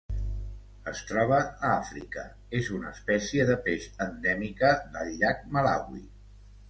[0.91, 2.23] Es troba a Àfrica:
[2.61, 6.03] és una espècie de peix endèmica del Llac Malawi.